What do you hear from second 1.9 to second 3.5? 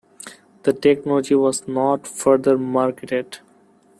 further marketed.